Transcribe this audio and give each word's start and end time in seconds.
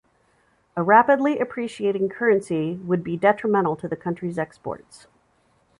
A 0.75 0.81
rapidly 0.81 1.37
appreciating 1.37 2.09
currency 2.09 2.77
would 2.85 3.03
be 3.03 3.17
detrimental 3.17 3.75
to 3.75 3.87
the 3.87 3.95
country's 3.95 4.39
exports. 4.39 5.05